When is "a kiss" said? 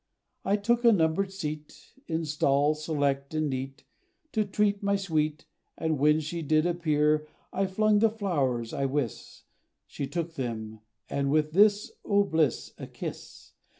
12.79-13.53